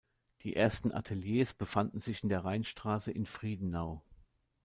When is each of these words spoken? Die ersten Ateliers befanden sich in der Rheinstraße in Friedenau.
Die 0.41 0.55
ersten 0.55 0.91
Ateliers 0.95 1.53
befanden 1.53 2.01
sich 2.01 2.23
in 2.23 2.29
der 2.29 2.43
Rheinstraße 2.43 3.11
in 3.11 3.27
Friedenau. 3.27 4.01